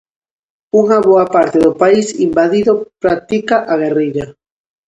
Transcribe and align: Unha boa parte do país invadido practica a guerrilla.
Unha 0.81 0.97
boa 1.07 1.25
parte 1.35 1.57
do 1.65 1.71
país 1.81 2.07
invadido 2.27 2.73
practica 3.03 3.57
a 3.71 3.73
guerrilla. 3.81 4.25